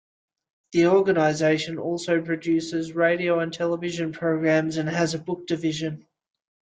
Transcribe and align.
The 0.71 0.87
organization 0.87 1.77
also 1.77 2.23
produces 2.23 2.93
radio 2.93 3.37
and 3.39 3.53
television 3.53 4.11
programs 4.13 4.77
and 4.77 4.89
has 4.89 5.13
a 5.13 5.19
book 5.19 5.45
division. 5.45 6.07